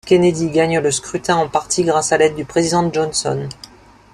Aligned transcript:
Kennedy 0.03 0.49
gagne 0.49 0.79
le 0.79 0.89
scrutin, 0.89 1.35
en 1.35 1.47
partie 1.47 1.83
grâce 1.83 2.11
à 2.11 2.17
l'aide 2.17 2.33
du 2.35 2.43
président 2.43 2.91
Johnson. 2.91 3.47